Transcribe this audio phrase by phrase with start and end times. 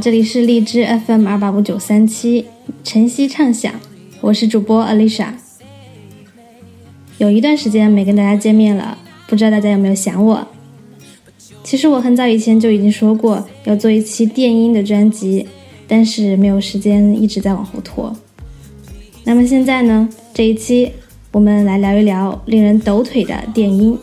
[0.00, 2.46] 这里是荔枝 FM 二八五九三七
[2.82, 3.70] 晨曦畅想，
[4.22, 5.28] 我是主播 Alicia。
[7.18, 8.96] 有一段时间没跟大家见面了，
[9.26, 10.48] 不知道大家有没有想我？
[11.62, 15.46] 其实我很早以前就已经说过要做一期电音的专辑，
[15.86, 18.16] 但是没有时间，一直在往后拖。
[19.24, 20.90] 那么现在呢，这一期
[21.30, 23.98] 我们来聊一聊令人抖腿的电音。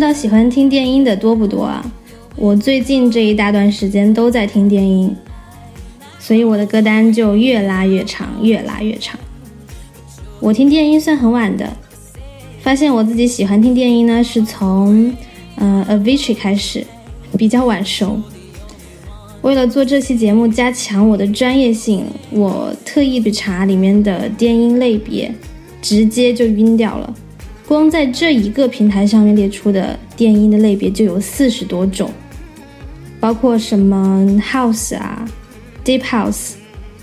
[0.00, 1.84] 知道喜欢听电音的多不多啊？
[2.34, 5.14] 我最近这一大段时间都在听电音，
[6.18, 9.20] 所以我的歌单就越拉越长，越拉越长。
[10.40, 11.70] 我听电音算很晚的，
[12.62, 15.14] 发现我自己喜欢听电音呢，是从
[15.56, 16.82] 嗯 Avicii 开始，
[17.36, 18.18] 比较晚熟。
[19.42, 25.30] 为了做这期节目，加强我的专业性，我特意去查里面的电音类别，
[25.82, 27.14] 直接就晕掉了。
[27.70, 32.10] 光在这一个平台上面列出的电音的类别就有四十多种，
[33.20, 35.24] 包括什么 House 啊、
[35.84, 36.54] Deep House，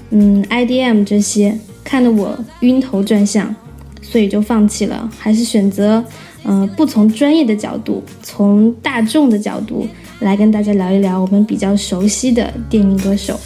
[0.09, 3.55] 嗯，IDM 这些，看得我晕头转向，
[4.01, 6.03] 所以就放弃了，还是选择，
[6.43, 9.87] 嗯，不从专业的角度，从大众的角度
[10.19, 13.39] 来跟大家聊一聊我们比较熟悉的电音歌手。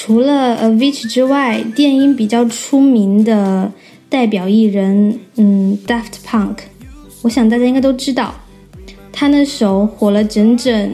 [0.00, 3.72] 除了 Avicii 之外，电音比较出名的
[4.08, 6.58] 代表艺人，嗯，Daft Punk，
[7.20, 8.32] 我想大家应该都知道，
[9.12, 10.92] 他那首火了整整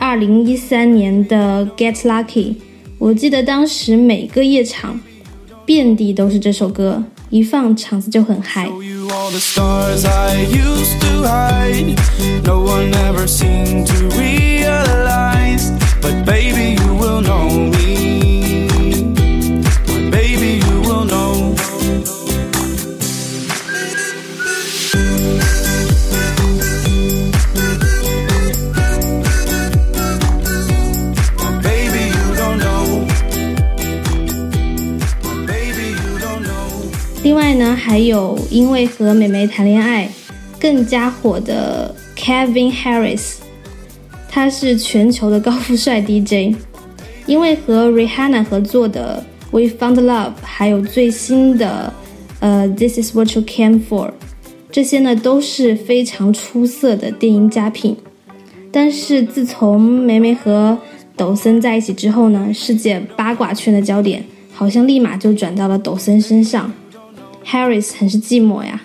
[0.00, 2.56] 二零一三年的 Get Lucky，
[2.98, 4.98] 我记得当时每个夜场
[5.64, 8.68] 遍地都是这首歌，一放场子就很嗨。
[8.80, 9.14] 另外
[37.74, 40.08] 还有因为和美眉谈恋爱
[40.60, 43.34] 更加火的 Kevin Harris，
[44.28, 46.56] 他是全球的高富帅 DJ。
[47.26, 51.92] 因为和 Rihanna 合作的 We Found Love，还有最新的
[52.40, 54.10] 呃 This Is What You Came For，
[54.70, 57.96] 这些呢都是非常出色的电音佳品。
[58.70, 60.76] 但是自从美美和
[61.16, 64.22] 抖森在一起之后呢，世界八卦圈的焦点
[64.52, 66.70] 好像立马就转到了抖森身上。
[67.44, 68.80] Harris 很是寂寞呀，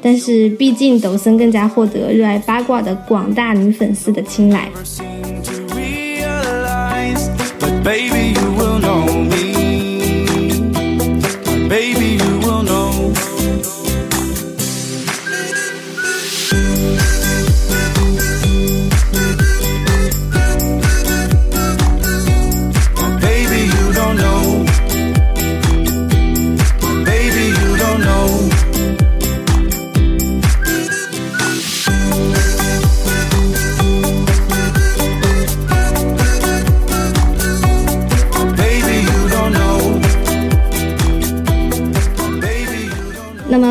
[0.00, 4.70] 但是毕竟抖森更加获得热爱八卦的广大女粉丝的青睐。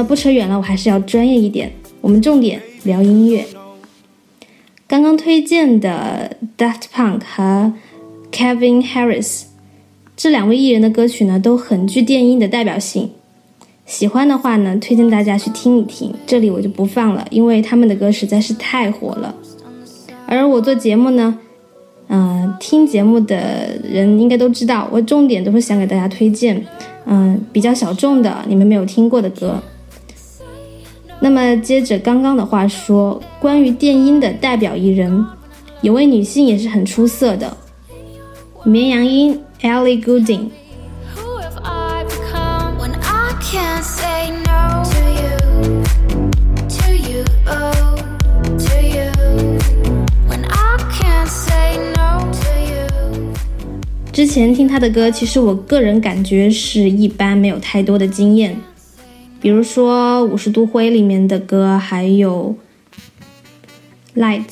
[0.07, 1.69] 不扯远了，我还是要专业一点，
[1.99, 3.45] 我们重点聊音乐。
[4.87, 7.73] 刚刚推荐的 Daft Punk 和
[8.31, 9.43] Kevin Harris
[10.15, 13.11] 这两位艺人的歌曲呢，都很具电音的代表性。
[13.85, 16.13] 喜欢的话呢，推荐大家去听一听。
[16.25, 19.35] 这里我就不放了，因为他们的歌实在是太火了。
[20.25, 21.37] 而我做节目呢，
[22.07, 26.65] 嗯，听节目的人应该都知道，我重点都是想给大家推荐。
[27.05, 29.61] 嗯，比较小众的，你们没有听过的歌。
[31.19, 35.25] 那么接着刚刚的话说，关于电音的代表艺人，
[35.81, 37.57] 有位女性也是很出色的，
[38.63, 40.49] 绵羊音 Ellie Goulding。
[54.13, 58.59] 之前听他的歌，其实我个人感觉是一般，没有太多的经验。
[59.39, 62.55] 比如说《五十度灰》里面的歌，还有
[64.19, 64.45] 《Lights》，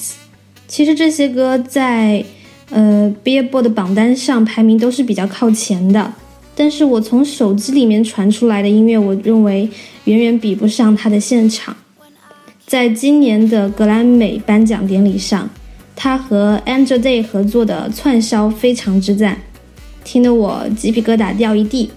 [0.67, 2.23] 其实这些歌在
[2.69, 6.13] 呃 Billboard 榜单上排名都是比较靠前的。
[6.55, 9.69] 但是我从手机里面传出来的音乐，我认为
[10.05, 11.75] 远远比不上他的现场。
[12.65, 15.49] 在今年的格莱美颁奖典礼上，
[15.95, 19.37] 他和 Angel Day 合作的串烧非常之赞。
[20.03, 21.91] 听得我鸡皮疙瘩掉一地，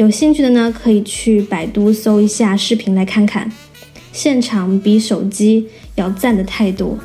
[0.00, 3.52] 有兴趣的呢，可以去百度搜一下视频来看看，
[4.14, 6.98] 现场比手机要赞的太多。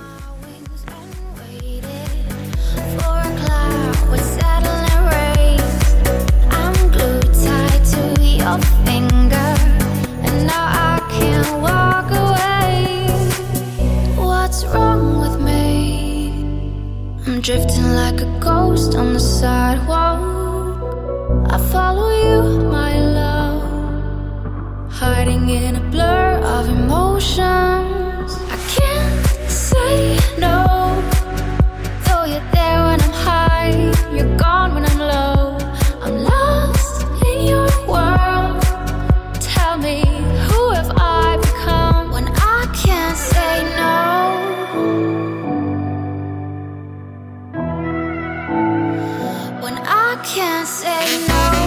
[50.25, 51.64] can't say no.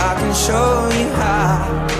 [0.00, 1.97] I can show you how.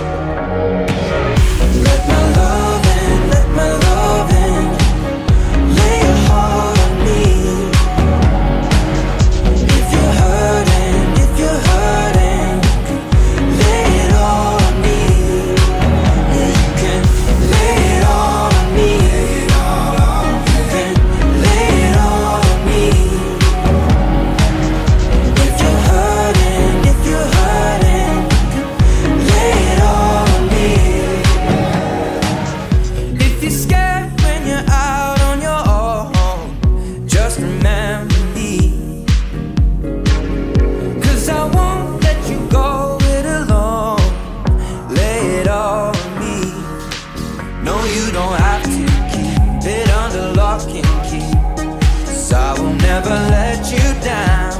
[53.01, 54.53] never let you down.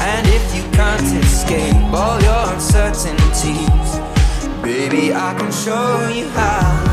[0.00, 3.90] And if you can't escape all your uncertainties,
[4.62, 6.84] baby, I can show you how.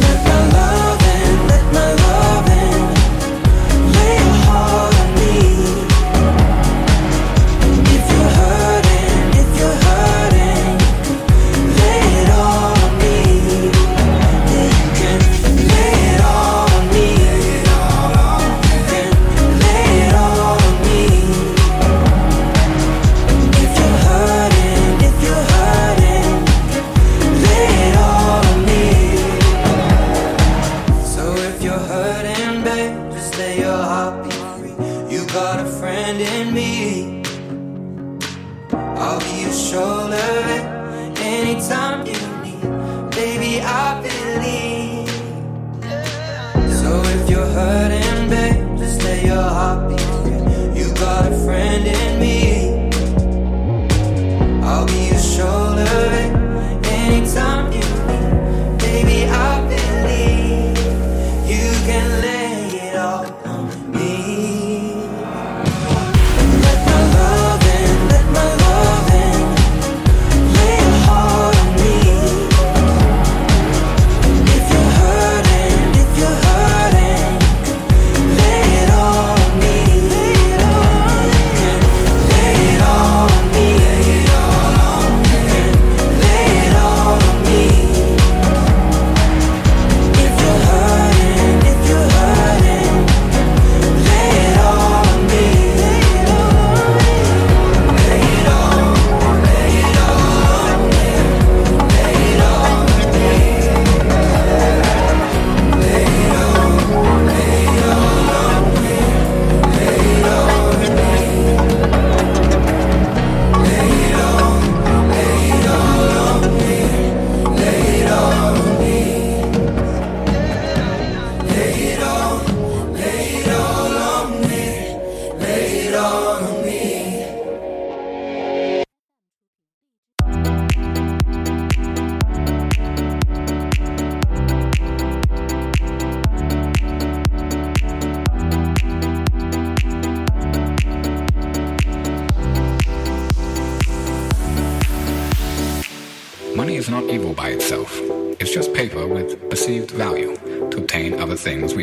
[0.00, 0.95] Let my love.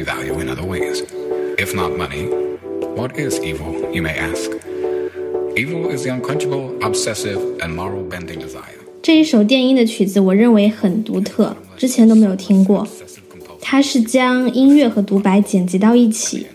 [0.04, 1.02] Value in other ways.
[1.58, 2.28] If not money,
[2.96, 4.52] what is evil, you may ask?
[5.56, 8.80] Evil is the unquenchable, obsessive, and moral bending desire.
[9.02, 12.88] 这一首电音的曲子，我认为很独特，之前都没有听过。
[13.62, 16.48] 它是将音乐和独白剪辑到一起，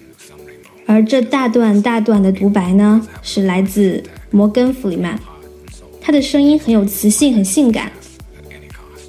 [0.87, 5.19] 而这大段大段的独白呢，是来自摩根·弗里曼，
[6.01, 7.93] 他的声音很有磁性，很性感。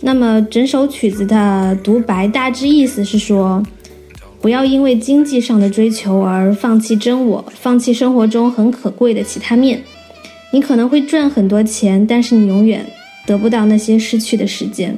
[0.01, 3.61] 那么整首曲子的独白大致意思是说，
[4.41, 9.83] 不要因为经济上的追求而放弃真我，放弃生活中很可贵的其他面。
[10.51, 12.85] 你可能会赚很多钱，但是你永远
[13.25, 14.97] 得不到那些失去的时间。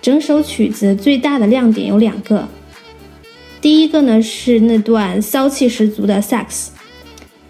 [0.00, 2.48] 整首曲子最大的亮点有两个，
[3.60, 6.72] 第一个呢是那段骚气十足的萨克斯，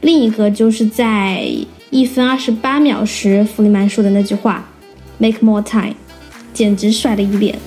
[0.00, 1.45] 另一个就是在
[1.90, 4.64] 一分二十八秒时，弗里曼说的那句话
[5.19, 5.95] “make more time”，
[6.52, 7.59] 简直帅了一脸。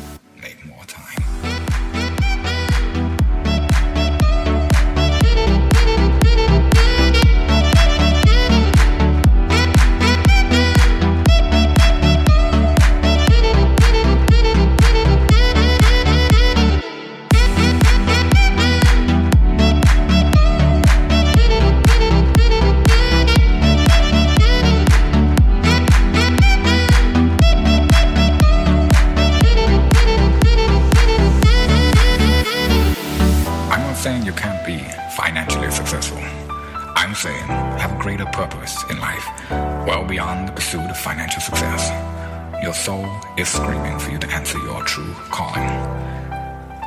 [43.42, 45.68] Is screaming for you to answer your true calling.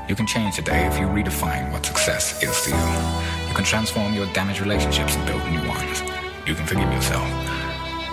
[0.08, 3.48] You can change today if you redefine what success is to you.
[3.48, 6.02] You can transform your damaged relationships and build new ones.
[6.46, 7.26] You can forgive yourself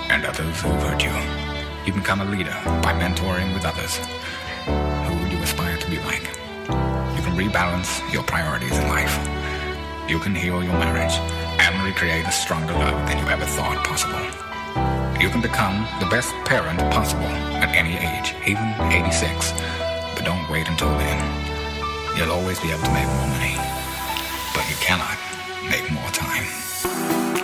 [0.10, 1.14] and others who hurt you.
[1.86, 3.98] You can become a leader by mentoring with others
[4.66, 6.26] who you aspire to be like.
[7.16, 9.16] You can rebalance your priorities in life.
[10.10, 11.14] You can heal your marriage
[11.62, 14.51] and recreate a stronger love than you ever thought possible.
[15.22, 17.22] You can become the best parent possible
[17.62, 19.52] at any age, even 86.
[20.16, 22.18] but don't wait until then.
[22.18, 23.56] You'll always be able to make more money,
[24.56, 25.20] but you cannot
[25.70, 27.41] make more time.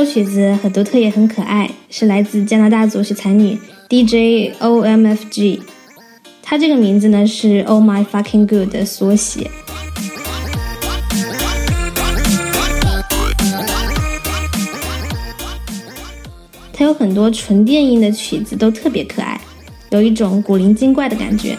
[0.00, 5.60] 首曲子很独特也很可爱，是来自加拿大作曲才女 DJ OMFG。
[6.42, 9.50] 她这个名字呢是 Oh My Fucking Good 的缩写。
[16.72, 19.38] 它有很多纯电音的曲子都特别可爱，
[19.90, 21.58] 有一种古灵精怪的感觉。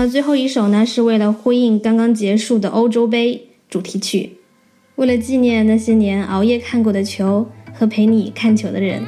[0.00, 4.30] 那最后一首呢，是为了呼应刚刚结束的欧洲杯主题曲，
[4.94, 9.02] 为了纪念那些年熬夜看过的球和陪你看球的人。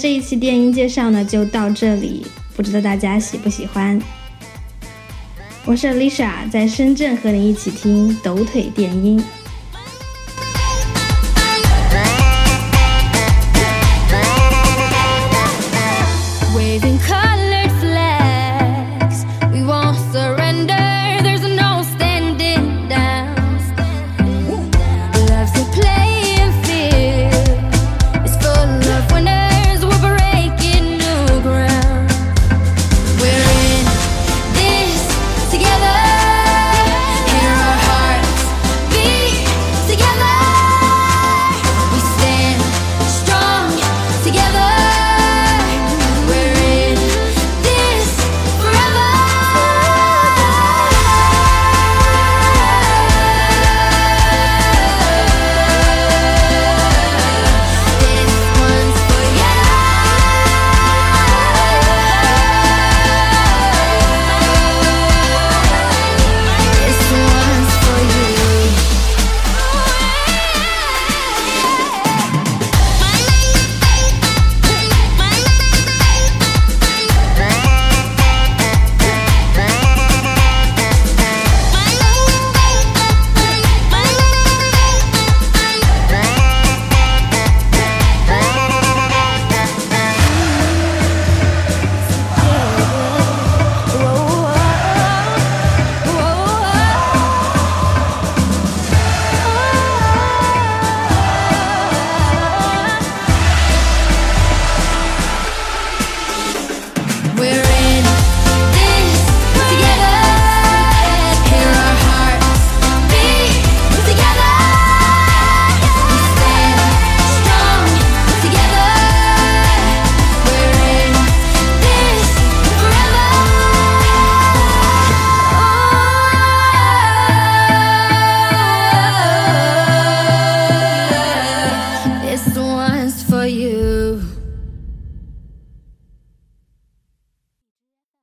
[0.00, 2.24] 这一期电音介绍呢就到这里，
[2.56, 4.00] 不知道大家喜不喜欢？
[5.66, 9.22] 我是 Lisa，在深圳和你一起听抖腿电音。